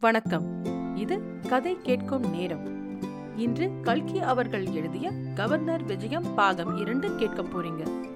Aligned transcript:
வணக்கம். 0.00 0.64
இது 0.96 1.40
கதை 1.48 1.76
கேட்கும் 1.82 2.30
நேரம். 2.30 2.66
இன்று 3.36 3.70
கல்கி 3.82 4.20
அவர்கள் 4.20 4.66
எழுதிய 4.66 5.12
கவர்னர் 5.34 5.82
விஜயம் 5.82 6.34
பாகம் 6.34 6.76
இரண்டு 6.76 7.16
கேட்க 7.16 7.42
போறீங்க. 7.42 8.06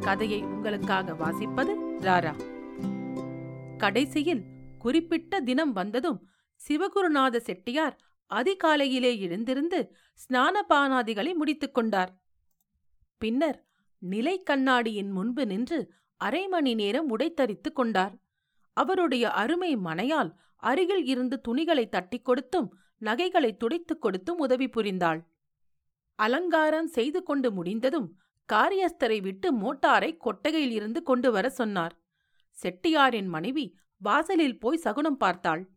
கதையை 0.00 0.42
உங்களுக்காக 0.42 1.12
வாசிப்பது 1.12 1.74
ராரா. 2.00 2.34
கடைசியில் 3.76 4.44
குறிப்பிட்ட 4.78 5.40
தினம் 5.40 5.72
வந்ததும் 5.72 6.28
சிவகுருநாத 6.68 7.36
செட்டியார் 7.36 7.98
அதிகாலையிலே 8.34 9.18
எழுந்திருந்து 9.18 9.94
ஸ்நானபானாதிகளை 10.14 11.34
முடித்துக் 11.34 11.74
கொண்டார். 11.74 12.22
பின்னர் 13.18 13.66
நிலை 13.98 14.42
கண்ணாடியின் 14.42 15.10
முன்பு 15.10 15.46
நின்று 15.46 15.92
அரை 16.16 16.48
மணி 16.48 16.74
நேரம் 16.74 17.18
உடைத்தரித்துக் 17.18 17.76
கொண்டார். 17.76 18.14
அவருடைய 18.72 19.30
அருமை 19.30 19.76
மனையால் 19.76 20.32
அருகில் 20.56 21.04
இருந்து 21.04 21.40
துணிகளை 21.40 21.88
தட்டிக் 21.88 22.24
கொடுத்தும் 22.24 22.68
நகைகளை 22.98 23.56
துடைத்துக் 23.56 24.02
கொடுத்தும் 24.02 24.38
உதவி 24.38 24.66
புரிந்தாள். 24.66 25.20
அலங்காரம் 26.14 26.86
செய்து 26.86 27.22
கொண்டு 27.22 27.52
முடிந்ததும் 27.52 28.18
காரியஸ்தரை 28.52 29.22
விட்டு 29.22 29.48
மோட்டாரை 29.58 30.16
கொட்டகையில் 30.16 30.70
இருந்து 30.70 31.02
கொண்டு 31.02 31.32
வர 31.32 31.50
சொன்னார். 31.50 31.94
செட்டியாரின் 32.56 33.26
மனைவி 33.26 33.78
வாசலில் 33.96 34.58
போய் 34.58 34.76
சகுனம் 34.76 35.16
பார்த்தாள். 35.16 35.68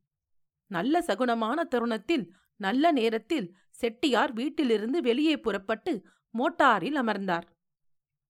நல்ல 0.67 0.99
சகுனமான 0.99 1.59
தருணத்தில் 1.63 2.33
நல்ல 2.55 2.91
நேரத்தில் 2.91 3.57
செட்டியார் 3.69 4.33
வீட்டிலிருந்து 4.33 5.01
வெளியே 5.01 5.37
புறப்பட்டு 5.37 6.05
மோட்டாரில் 6.33 6.95
அமர்ந்தார். 6.95 7.47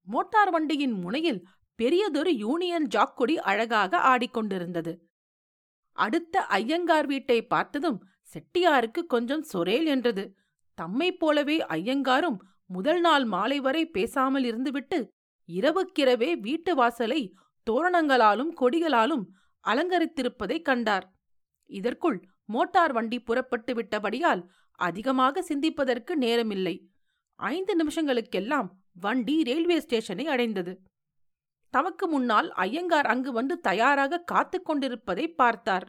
மோட்டார் 0.08 0.50
வண்டியின் 0.50 0.92
முனையில் 0.92 1.48
பெரியதொரு 1.76 2.32
யூனியன் 2.36 2.88
ஜாக்கொடி 2.96 3.36
அழகாக 3.36 3.98
ஆடிக்கொண்டிருந்தது. 3.98 4.94
அடுத்த 6.00 6.42
ஐயங்கார் 6.46 7.06
வீட்டை 7.06 7.38
பார்த்ததும் 7.46 8.00
செட்டியாருக்கு 8.34 9.06
கொஞ்சம் 9.08 9.46
சொரேல் 9.54 9.86
என்றது. 9.86 10.24
தம்மைப் 10.74 11.20
போலவே 11.20 11.58
ஐயங்காரும் 11.66 12.38
முதல் 12.66 13.00
நாள் 13.00 13.26
மாலை 13.26 13.60
வரை 13.60 13.84
பேசாமல் 13.86 14.44
இருந்துவிட்டு 14.44 15.00
இரவுக்கிரவே 15.50 16.32
வீட்டு 16.40 16.76
வாசலை 16.76 17.22
தோரணங்களாலும் 17.70 18.52
கொடிகளாலும் 18.62 19.26
அலங்கரித்திருப்பதைக் 19.68 20.62
கண்டார். 20.62 21.06
இதற்குள் 21.70 22.20
மோட்டார் 22.46 22.92
வண்டி 22.92 23.20
புறப்பட்டு 23.20 23.74
விட்டபடியால் 23.74 24.44
அதிகமாக 24.72 25.42
சிந்திப்பதற்கு 25.42 26.14
நேரமில்லை. 26.20 26.76
ஐந்து 27.36 27.74
நிமிஷங்களுக்கெல்லாம் 27.84 28.70
வண்டி 28.94 29.44
ரயில்வே 29.44 29.80
ஸ்டேஷனை 29.80 30.28
அடைந்தது. 30.28 30.74
தமக்கு 31.70 32.08
முன்னால் 32.08 32.52
ஐயங்கார் 32.52 33.06
அங்கு 33.06 33.32
வந்து 33.32 33.60
தயாராக 33.60 34.20
காத்துக் 34.20 34.66
கொண்டிருப்பதை 34.66 35.28
பார்த்தார். 35.28 35.88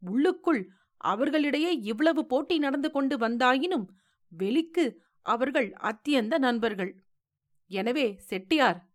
உள்ளுக்குள் 0.00 0.70
அவர்களிடையே 0.96 1.76
இவ்வளவு 1.76 2.26
போட்டி 2.26 2.58
நடந்து 2.58 2.90
கொண்டு 2.90 3.16
வந்தாயினும் 3.16 3.86
வெளிக்கு 4.28 5.02
அவர்கள் 5.22 5.72
அத்தியந்த 5.72 6.38
நண்பர்கள். 6.38 7.04
எனவே 7.66 8.16
செட்டியார் 8.18 8.86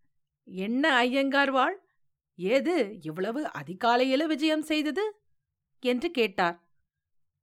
என்ன 0.43 0.95
ஐயங்கார் 0.95 1.51
வாழ்? 1.51 1.89
ஏது 2.35 2.97
இவ்வளவு 3.01 3.49
அதிகாலையில 3.57 4.25
விஜயம் 4.25 4.61
செய்தது? 4.61 5.21
என்று 5.79 6.11
கேட்டார். 6.11 6.63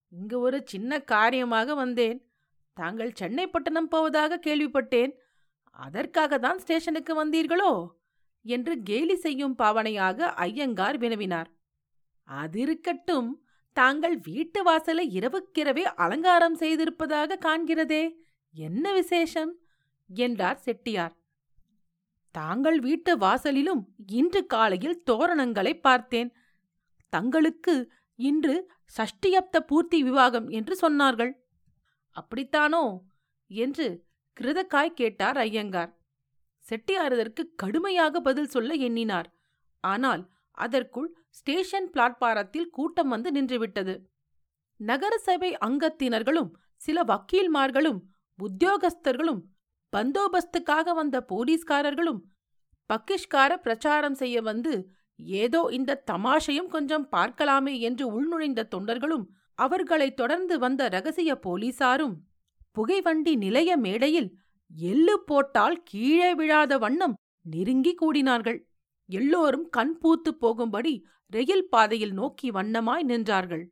இங்கு 0.09 0.41
ஒரு 0.41 0.63
சின்ன 0.65 1.01
காரியமாக 1.01 1.75
வந்தேன். 1.75 2.31
தாங்கள் 2.73 3.13
சென்னை 3.13 3.47
பட்டணம் 3.47 3.89
போவதாக 3.89 4.41
கேள்விப்பட்டேன். 4.47 5.13
அதற்காக 5.71 6.39
தான் 6.39 6.59
ஸ்டேஷனுக்கு 6.59 7.27
வந்தீர்களோ? 7.27 7.97
என்று 8.43 8.83
கேலி 8.83 9.15
செய்யும் 9.15 9.57
பாவனையாக 9.59 10.33
ஐயங்கார் 10.35 10.99
வினவினார். 10.99 11.47
அதிருக்கட்டும் 12.29 13.31
தாங்கள் 13.73 14.17
வீட்டு 14.17 14.63
வாசலை 14.63 15.19
இரவுக்கிரவே 15.19 15.83
அலங்காரம் 15.83 16.57
செய்திருப்பதாக 16.57 17.39
காண்கிறதே 17.39 18.11
என்ன 18.51 18.93
விசேஷம்? 18.93 19.59
என்றார் 20.09 20.57
செட்டியார். 20.57 21.17
தாங்கள் 22.31 22.81
வீட்டு 22.81 23.19
வாசலிலும் 23.19 23.85
இன்று 24.07 24.47
காலையில் 24.47 25.03
தோரணங்களை 25.11 25.81
பார்த்தேன். 25.81 26.35
தங்களுக்கு 27.09 27.93
இன்று 28.15 28.71
சஷ்டியப்த 28.97 29.59
பூர்த்தி 29.59 30.03
விவாகம் 30.03 30.49
என்று 30.49 30.79
சொன்னார்கள். 30.83 31.33
அப்படித்தானோ? 32.11 32.99
என்று 33.47 34.07
கிருதக்காய் 34.41 34.93
கேட்டார் 34.93 35.37
ஐயங்கார். 35.37 35.98
செட்டியாரதற்கு 36.69 37.43
கடுமையாக 37.57 38.21
பதில் 38.21 38.49
சொல்ல 38.49 38.75
எண்ணினார். 38.75 39.29
ஆனால் 39.85 40.23
அதற்குள் 40.59 41.09
ஸ்டேஷன் 41.31 41.89
பிளாட்பாரத்தில் 41.93 42.71
கூட்டம் 42.71 43.09
வந்து 43.09 43.31
நின்றுவிட்டது. 43.31 43.95
நகரசபை 44.81 45.51
அங்கத்தினர்களும் 45.67 46.51
சில 46.77 47.03
வக்கீல்மார்களும் 47.03 48.01
உத்தியோகஸ்தர்களும் 48.39 49.41
பந்தோபஸ்துக்காக 49.93 50.95
வந்த 50.95 51.17
போலீஸ்காரர்களும் 51.29 52.21
பக்கிஷ்கார 52.91 53.53
பிரச்சாரம் 53.57 54.15
செய்ய 54.15 54.43
வந்து 54.43 54.73
ஏதோ 55.41 55.69
இந்த 55.71 56.03
தமாஷையும் 56.11 56.67
கொஞ்சம் 56.67 57.07
பார்க்கலாமே 57.11 57.75
என்று 57.81 58.05
உள்நுழைந்த 58.11 58.69
தொண்டர்களும் 58.75 59.25
அவர்களைத் 59.59 60.17
தொடர்ந்து 60.17 60.59
வந்த 60.59 60.89
ரகசிய 60.89 61.31
போலீசாரும் 61.47 62.15
புகைவண்டி 62.73 63.37
நிலைய 63.37 63.71
மேடையில் 63.77 64.29
எள்ளு 64.75 65.23
போட்டால் 65.25 65.83
கீழே 65.85 66.35
விழாத 66.35 66.79
வண்ணம் 66.79 67.15
நெருங்கி 67.43 67.95
கூடினார்கள். 68.01 68.65
எல்லோரும் 69.07 69.69
கண் 69.69 69.99
பூத்துப் 70.03 70.41
போகும்படி 70.41 71.05
ரயில் 71.27 71.69
பாதையில் 71.69 72.13
நோக்கி 72.13 72.51
வண்ணமாய் 72.51 73.05
நின்றார்கள். 73.09 73.65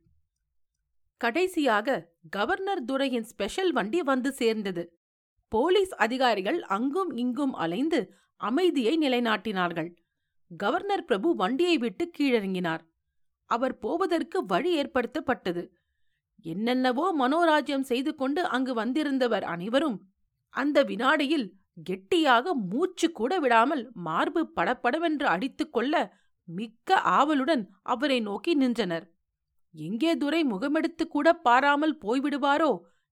கடைசியாக 1.17 2.09
கவர்னர் 2.29 2.85
துரையின் 2.85 3.23
ஸ்பெஷல் 3.23 3.71
வண்டி 3.71 4.01
வந்து 4.01 4.31
சேர்ந்தது. 4.31 4.99
போலீஸ் 5.47 5.95
அதிகாரிகள் 5.95 6.61
அங்கும் 6.61 7.11
இங்கும் 7.11 7.53
அலைந்து 7.53 8.13
அமைதியை 8.35 8.97
நிலைநாட்டினார்கள். 8.97 9.95
கவர்னர் 10.57 11.05
பிரபு 11.05 11.35
வண்டியை 11.35 11.77
விட்டு 11.77 12.11
கீழிறங்கினார். 12.17 12.79
அவர் 13.45 13.77
போவதற்கு 13.77 14.45
வழி 14.45 14.81
ஏற்படுத்தப்பட்டது. 14.81 15.67
என்னென்னவோ 16.41 17.05
மனோராஜ்யம் 17.19 17.81
செய்து 17.81 18.15
கொண்டு 18.15 18.45
அங்கு 18.45 18.75
வந்திருந்தவர் 18.75 19.41
அனைவரும் 19.41 20.07
அந்த 20.49 20.83
வினாடியில் 20.83 21.47
கெட்டியாக 21.83 22.53
மூச்சு 22.53 23.11
கூட 23.11 23.39
விடாமல் 23.39 23.91
மார்பு 23.93 24.51
படப்படவென்று 24.55 25.25
அடித்துக்கொள்ள 25.25 25.93
மிக்க 26.47 26.99
ஆவலுடன் 27.01 27.63
அவரை 27.83 28.19
நோக்கி 28.19 28.53
நின்றனர். 28.55 29.05
எங்கே 29.71 30.17
துரை 30.17 30.43
முகமெடுத்து 30.43 31.07
கூட 31.07 31.33
பாராமல் 31.33 31.99
போய்விடுவாரோ? 32.05 32.71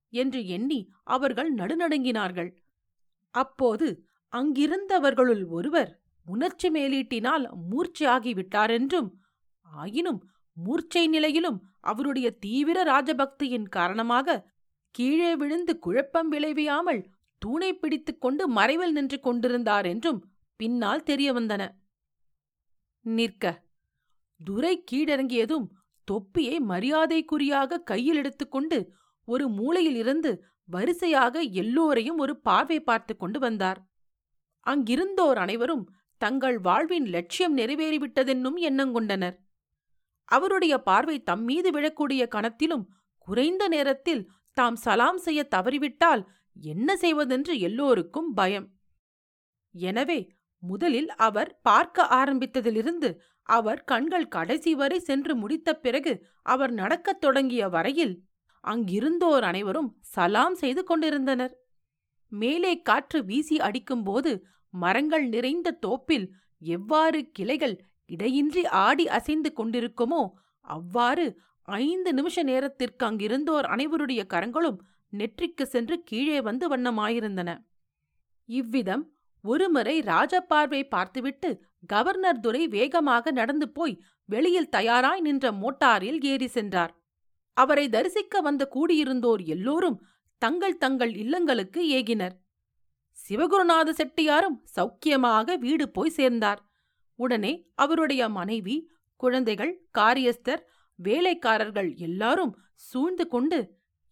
என்று 0.10 0.48
எண்ணி 0.48 0.80
அவர்கள் 1.04 1.54
நடுநடுங்கினார்கள். 1.54 2.52
அப்போது 3.32 3.88
அங்கிருந்தவர்களுள் 4.34 5.44
ஒருவர் 5.48 5.92
உணர்ச்சி 6.26 6.70
மேலீட்டினால் 6.70 7.46
மூர்ச்சையாகிவிட்டாரென்றும் 7.72 9.10
ஆயினும் 9.66 10.22
மூர்ச்சை 10.58 11.08
நிலையிலும் 11.08 11.60
அவருடைய 11.82 12.28
தீவிர 12.40 12.78
ராஜபக்தியின் 12.84 13.68
காரணமாக 13.68 14.44
கீழே 14.96 15.36
விழுந்து 15.36 15.80
குழப்பம் 15.80 16.32
விளைவியாமல் 16.32 17.02
தூணை 17.46 17.72
பிடித்துக் 17.74 18.22
கொண்டு 18.22 18.44
மறைவில் 18.48 18.92
நின்று 18.92 19.20
கொண்டிருந்தார் 19.20 19.86
என்றும் 19.86 20.20
பின்னால் 20.60 21.04
தெரிய 21.04 21.30
வந்தன. 21.34 21.64
நிற்க. 23.06 23.44
துரை 24.40 24.76
கீழிறங்கியதும் 24.92 25.66
தொப்பியை 26.08 26.56
மரியாதைக்குரியாக 26.62 27.84
கையில் 27.84 28.16
எடுத்துக்கொண்டு 28.16 28.78
ஒரு 29.28 29.46
மூலையில் 29.50 29.96
இருந்து 29.96 30.32
வரிசையாக 30.70 31.42
எல்லோரையும் 31.62 32.18
ஒரு 32.18 32.34
பார்வை 32.40 32.80
பார்த்து 32.80 33.14
கொண்டு 33.18 33.40
வந்தார். 33.40 33.80
அங்கிருந்தோர் 34.66 35.38
அனைவரும் 35.38 35.84
தங்கள் 36.22 36.58
வாழ்வின் 36.58 37.06
லட்சியம் 37.06 37.58
நிறைவேறிவிட்டதென்னும் 37.58 38.58
எண்ணங்கொண்டனர் 38.70 39.36
அவருடைய 40.30 40.76
பார்வை 40.82 41.18
தம்மீது 41.24 41.70
விழக்கூடிய 41.72 42.24
கணத்திலும் 42.28 42.86
குறைந்த 43.28 43.64
நேரத்தில் 43.68 44.24
தாம் 44.58 44.76
சலாம் 44.76 45.18
செய்ய 45.18 45.42
தவறிவிட்டால் 45.56 46.24
என்ன 46.56 46.90
செய்வதென்று 46.96 47.54
எல்லோருக்கும் 47.60 48.30
பயம். 48.34 48.68
எனவே 49.76 50.20
முதலில் 50.64 51.10
அவர் 51.18 51.50
பார்க்க 51.62 52.08
ஆரம்பித்ததிலிருந்து 52.12 53.10
அவர் 53.50 53.82
கண்கள் 53.84 54.28
கடைசி 54.28 54.72
வரை 54.76 55.00
சென்று 55.00 55.34
முடித்த 55.36 55.70
பிறகு 55.76 56.14
அவர் 56.46 56.72
நடக்கத் 56.72 57.22
தொடங்கிய 57.22 57.64
வரையில் 57.70 58.14
அங்கிருந்தோர் 58.64 59.44
அனைவரும் 59.44 59.90
சலாம் 60.14 60.56
செய்து 60.56 60.84
கொண்டிருந்தனர். 60.84 61.54
மேலே 62.32 62.72
காற்று 62.82 63.20
வீசி 63.24 63.58
அடிக்கும்போது 63.60 64.32
மரங்கள் 64.74 65.26
நிறைந்த 65.28 65.78
தோப்பில் 65.80 66.26
எவ்வாறு 66.62 67.20
கிளைகள் 67.32 67.76
இடையின்றி 68.10 68.64
ஆடி 68.86 69.06
அசைந்து 69.08 69.50
கொண்டிருக்குமோ 69.54 70.24
அவ்வாறு 70.66 71.26
ஐந்து 71.68 72.12
நிமிஷ 72.14 72.44
நேரத்திற்கு 72.44 73.04
அங்கிருந்தோர் 73.06 73.66
அனைவருடைய 73.66 74.22
கரங்களும் 74.26 74.80
நெற்றிக்கு 75.14 75.66
சென்று 75.66 75.96
கீழே 76.04 76.42
வந்து 76.42 76.78
வண்ணமாயிருந்தன. 76.78 77.50
இவ்விதம் 78.50 79.04
ஒருமுறை 79.44 79.96
ராஜபார்வை 80.02 80.82
பார்த்துவிட்டு 80.90 81.50
கவர்னர் 81.88 82.40
துரை 82.40 82.68
வேகமாக 82.68 83.32
நடந்து 83.32 83.68
போய் 83.70 83.96
வெளியில் 84.30 84.70
தயாராய் 84.70 85.22
நின்ற 85.22 85.52
மோட்டாரில் 85.52 86.20
ஏறி 86.24 86.48
சென்றார். 86.48 86.94
அவரை 87.58 87.86
தரிசிக்க 87.90 88.42
வந்த 88.42 88.64
கூடியிருந்தோர் 88.76 89.42
எல்லோரும் 89.46 89.98
தங்கள் 90.42 90.78
தங்கள் 90.78 91.14
இல்லங்களுக்கு 91.14 91.82
ஏகினர். 91.98 92.36
சிவகுருநாத 93.18 93.90
செட்டியாரும் 93.92 94.58
சௌக்கியமாக 94.76 95.58
வீடு 95.58 95.86
போய் 95.90 96.10
சேர்ந்தார். 96.10 96.62
உடனே 97.20 97.54
அவருடைய 97.76 98.30
மனைவி 98.30 98.76
குழந்தைகள் 99.16 99.74
காரியஸ்தர் 99.98 100.62
வேலைக்காரர்கள் 101.00 101.90
எல்லாரும் 101.98 102.54
சூழ்ந்து 102.74 103.26
கொண்டு 103.28 103.60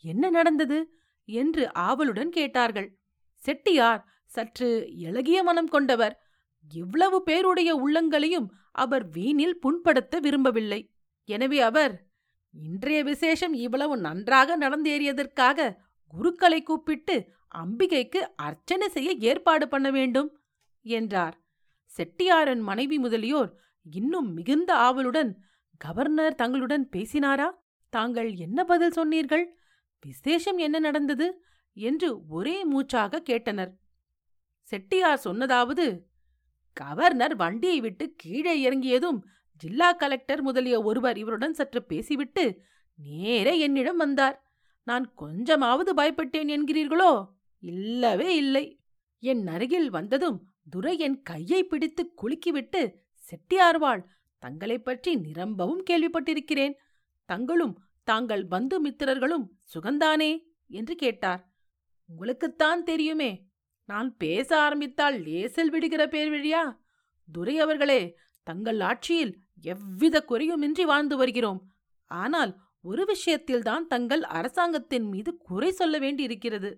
என்ன 0.04 0.30
நடந்தது? 0.30 0.80
என்று 1.26 1.74
ஆவலுடன் 1.74 2.30
கேட்டார்கள். 2.30 3.00
செட்டியார் 3.44 4.02
சற்று 4.26 4.90
இளகிய 4.98 5.44
மனம் 5.44 5.68
கொண்டவர். 5.68 6.16
இவ்வளவு 6.72 7.24
பேருடைய 7.24 7.72
உள்ளங்களையும் 7.76 8.48
அவர் 8.72 9.10
வீணில் 9.10 9.60
புண்படுத்த 9.62 10.20
விரும்பவில்லை. 10.20 10.82
எனவே 11.26 11.60
அவர் 11.62 11.94
இன்றைய 12.54 13.04
விசேஷம் 13.04 13.54
இவ்வளவு 13.54 13.98
நன்றாக 13.98 14.58
நடந்தேறியதற்காக 14.58 15.76
குருக்களை 16.14 16.64
கூப்பிட்டு 16.64 17.16
அம்பிகைக்கு 17.56 18.20
அர்ச்சனை 18.36 18.88
செய்ய 18.88 19.12
ஏற்பாடு 19.20 19.68
பண்ண 19.68 19.92
வேண்டும் 19.92 20.30
என்றார். 20.86 21.36
செட்டியாரன் 21.92 22.60
மனைவி 22.60 22.98
முதலியோர் 22.98 23.52
இன்னும் 23.86 24.34
மிகுந்த 24.34 24.76
ஆவலுடன் 24.76 25.32
கவர்னர் 25.78 26.36
தங்களுடன் 26.36 26.86
பேசினாரா? 26.92 27.48
தாங்கள் 27.94 28.30
என்ன 28.36 28.64
பதில் 28.64 28.92
சொன்னீர்கள்? 28.92 29.46
விசேஷம் 30.06 30.58
என்ன 30.58 30.80
நடந்தது? 30.80 31.44
என்று 31.74 32.28
ஒரே 32.28 32.64
மூச்சாக 32.64 33.24
கேட்டனர். 33.30 33.74
செட்டியார் 34.62 35.22
சொன்னதாவது 35.24 36.02
கவர்னர் 36.74 37.36
வண்டியை 37.36 37.82
விட்டு 37.82 38.14
கீழே 38.18 38.62
இறங்கியதும் 38.62 39.28
ஜில்லா 39.58 39.92
கலெக்டர் 39.92 40.42
முதலிய 40.42 40.84
ஒருவர் 40.84 41.18
இவருடன் 41.18 41.54
சற்று 41.54 41.84
பேசிவிட்டு 41.84 42.62
நேரே 42.96 43.60
என்னிடம் 43.60 43.98
வந்தார். 43.98 44.52
நான் 44.84 45.14
கொஞ்சமாவது 45.14 45.94
பயப்பட்டேன் 45.94 46.58
என்கிறீர்களோ? 46.58 47.30
இல்லவே 47.60 48.36
இல்லை. 48.36 48.80
என் 49.20 49.48
அருகில் 49.48 49.90
வந்ததும் 49.90 50.48
துரை 50.70 50.98
என் 50.98 51.22
கையை 51.22 51.64
பிடித்து 51.64 52.14
குலுக்கிவிட்டு 52.22 52.94
செட்டியார்வாள் 53.32 54.04
தங்களைப் 54.38 54.86
பற்றி 54.86 55.16
நிரம்பவும் 55.16 55.84
கேள்விப்பட்டிருக்கிறேன். 55.90 56.74
தங்களும் 57.26 57.84
தாங்கள் 58.04 58.48
பந்து 58.48 58.88
மித்திரர்களும் 58.88 59.46
சுகந்தானே? 59.74 60.32
என்று 60.70 60.96
கேட்டார். 60.96 61.42
உங்களுக்குத்தான் 62.10 62.84
தெரியுமே 62.84 63.32
நான் 63.90 64.18
பேச 64.18 64.60
ஆரம்பித்தால் 64.60 65.20
லேசில் 65.20 65.70
விடுகிற 65.70 66.08
பேர் 66.08 66.32
வழியா? 66.32 66.64
துரை 67.30 67.60
அவர்களே 67.60 68.02
தங்கள் 68.44 68.80
ஆட்சியில் 68.80 69.34
எவ்வித 69.64 70.26
குறையுமின்றி 70.30 70.82
வாழ்ந்து 70.82 71.18
வருகிறோம். 71.18 71.62
ஆனால் 72.12 72.52
ஒரு 72.82 73.14
விஷயத்தில்தான் 73.14 73.88
தங்கள் 73.88 74.22
அரசாங்கத்தின் 74.22 75.08
மீது 75.10 75.38
குறை 75.38 75.72
சொல்ல 75.72 75.98
வேண்டியிருக்கிறது. 76.00 76.72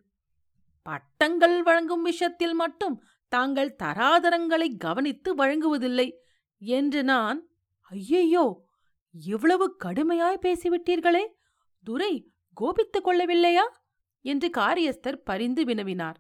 பட்டங்கள் 0.86 1.64
வழங்கும் 1.64 2.02
விஷயத்தில் 2.02 2.54
மட்டும் 2.54 2.96
தாங்கள் 3.32 3.76
தராதரங்களை 3.84 4.78
கவனித்து 4.78 5.36
வழங்குவதில்லை 5.36 6.08
என்று 6.62 7.04
நான் 7.04 7.40
ஐயையோ! 7.92 8.46
இவ்வளவு 9.20 9.76
கடுமையாய் 9.84 10.42
பேசிவிட்டீர்களே? 10.42 11.26
துரை 11.84 12.34
கோபித்துக் 12.54 13.08
கொள்ளவில்லையா? 13.08 13.64
என்று 14.22 14.50
காரியஸ்தர் 14.58 15.16
பரிந்து 15.16 15.64
வினவினார். 15.64 16.16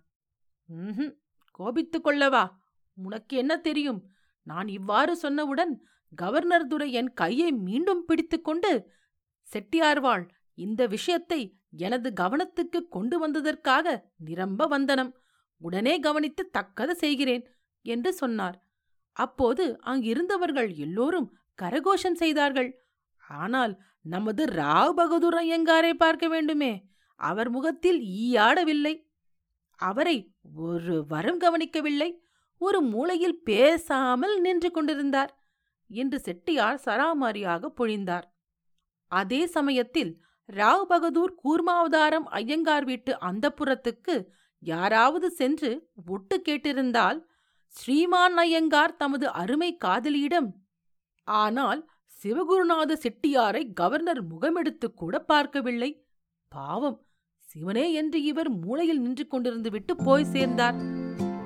ம்ஹும் 0.74 1.16
கோபித்துக் 1.52 2.08
கொள்ளவா? 2.08 2.50
உனக்கு 2.94 3.38
என்ன 3.38 3.58
தெரியும்? 3.58 4.10
நான் 4.44 4.68
இவ்வாறு 4.68 5.20
சொன்னவுடன் 5.20 5.80
கவர்னர் 6.16 6.68
துரை 6.68 6.92
என் 6.92 7.14
கையை 7.14 7.52
மீண்டும் 7.52 8.06
பிடித்துக்கொண்டு 8.06 8.92
செட்டியார்வாள் 9.54 10.30
இந்த 10.54 10.88
விஷயத்தை 10.88 11.58
எனது 11.70 12.14
கவனத்துக்கு 12.20 12.88
கொண்டு 12.90 13.28
வந்ததற்காக 13.28 14.04
நிரம்ப 14.18 14.68
வந்தனம். 14.68 15.18
உடனே 15.58 16.00
கவனித்து 16.00 16.50
தக்கது 16.50 16.96
செய்கிறேன் 16.96 17.48
என்று 17.82 18.14
சொன்னார். 18.14 18.66
அப்போது 19.12 19.80
அங்கிருந்தவர்கள் 19.86 20.76
எல்லோரும் 20.76 21.38
கரகோஷம் 21.62 22.14
செய்தார்கள். 22.14 22.85
ஆனால் 23.27 23.81
நமது 24.01 24.45
ராவ் 24.45 24.94
பகதூர் 24.94 25.33
ஐயங்காரை 25.33 25.94
பார்க்க 25.94 26.27
வேண்டுமே? 26.27 26.89
அவர் 27.16 27.50
முகத்தில் 27.50 28.00
ஈயாடவில்லை. 28.01 29.07
அவரை 29.75 30.36
ஒரு 30.56 31.06
வரம் 31.07 31.38
கவனிக்கவில்லை. 31.38 32.24
ஒரு 32.57 32.81
மூலையில் 32.81 33.42
பேசாமல் 33.44 34.39
நின்று 34.42 34.72
கொண்டிருந்தார் 34.72 35.39
என்று 35.88 36.19
செட்டியார் 36.19 36.80
சராமாரியாக 36.86 37.72
பொழிந்தார். 37.77 38.24
அதே 39.07 39.48
சமயத்தில் 39.48 40.24
ராவ் 40.45 40.86
பகதூர் 40.86 41.33
கூர்மாவதாரம் 41.44 42.24
ஐயங்கார் 42.24 42.83
வீட்டு 42.83 43.18
அந்தப்புறத்துக்கு 43.22 44.27
யாராவது 44.60 45.31
சென்று 45.31 45.89
ஒட்டு 46.06 46.42
கேட்டிருந்தால் 46.45 47.19
ஸ்ரீமான் 47.68 48.38
ஐயங்கார் 48.38 48.95
தமது 48.95 49.31
அருமை 49.31 49.77
காதலியிடம். 49.77 50.50
ஆனால் 51.24 51.89
சிவகுருநாத 52.25 52.95
செட்டியாரை 52.95 53.74
கவர்னர் 53.74 54.27
முகமெடுத்து 54.27 54.94
கூட 54.95 55.19
பார்க்கவில்லை. 55.19 56.06
பாவம் 56.50 57.06
சிவனே 57.39 57.94
என்று 57.94 58.22
இவர் 58.22 58.50
மூளையில் 58.50 59.01
நின்று 59.01 59.27
கொண்டிருந்து 59.31 59.69
விட்டு 59.69 59.95
போய் 59.95 60.24
சேர்ந்தார். 60.24 60.75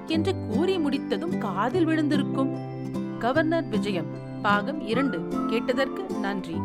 என்று 0.06 0.36
கூறி 0.48 0.78
முடித்ததும் 0.78 1.38
காதில் 1.38 1.86
விழுந்திருக்கும். 1.86 2.52
கவர்னர் 3.18 3.68
விஜயம் 3.68 4.42
பாகம் 4.42 4.80
இரண்டு 4.82 5.28
கேட்டதற்கு 5.48 6.04
நன்றி. 6.04 6.56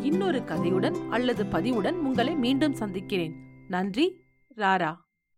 இன்னொரு 0.00 0.38
கதையுடன் 0.38 1.08
அல்லது 1.10 1.44
பதிவுடன் 1.44 1.92
உங்களை 1.92 2.34
மீண்டும் 2.34 2.72
சந்திக்கிறேன். 2.72 3.34
நன்றி 3.68 4.20
ராரா. 4.56 4.96